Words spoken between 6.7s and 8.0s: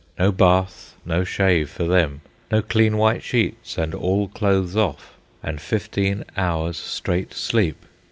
straight sleep.